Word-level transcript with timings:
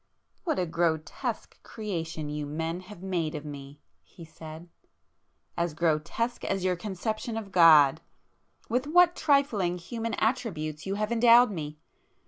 "What 0.45 0.57
a 0.57 0.65
grotesque 0.65 1.61
creation 1.61 2.27
you 2.27 2.47
men 2.47 2.79
have 2.79 3.03
made 3.03 3.35
of 3.35 3.45
Me!" 3.45 3.79
he 4.01 4.25
said—"As 4.25 5.75
grotesque 5.75 6.43
as 6.43 6.63
your 6.63 6.75
conception 6.75 7.37
of 7.37 7.51
God! 7.51 8.01
With 8.67 8.87
what 8.87 9.15
trifling 9.15 9.77
human 9.77 10.15
attributes 10.15 10.87
you 10.87 10.95
have 10.95 11.11
endowed 11.11 11.51
me! 11.51 11.77